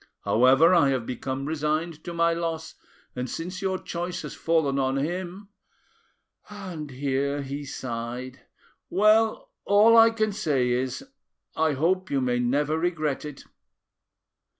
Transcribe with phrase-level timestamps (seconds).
[0.25, 2.73] However, I have become resigned to my loss,
[3.15, 5.45] and since your choice has fallen on him,"—and
[6.89, 11.05] here he sighed,—"well, all I can say is,
[11.55, 13.43] I hope you may never regret it."